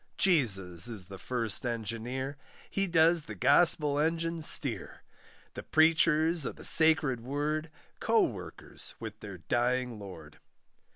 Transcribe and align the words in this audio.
Jesus 0.17 0.87
is 0.87 1.05
the 1.05 1.19
first 1.19 1.63
engineer, 1.63 2.35
He 2.71 2.87
does 2.87 3.21
the 3.25 3.35
gospel 3.35 3.99
engine 3.99 4.41
steer; 4.41 5.03
The 5.53 5.61
preachers 5.61 6.43
of 6.43 6.55
the 6.55 6.65
sacred 6.65 7.19
Word, 7.19 7.69
Co 7.99 8.21
workers 8.23 8.95
with 8.99 9.19
their 9.19 9.37
dying 9.37 9.99
Lord. 9.99 10.39